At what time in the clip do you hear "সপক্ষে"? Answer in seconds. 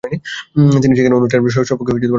1.45-1.91